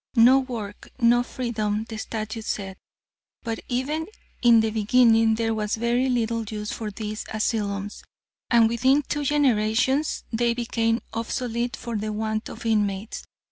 [0.15, 2.75] No work, no freedom, the statute said.
[3.43, 4.07] But even
[4.41, 8.03] in the beginning there was very little use for these asylums,
[8.49, 13.25] and within two generations they became obsolete for the want of inmates.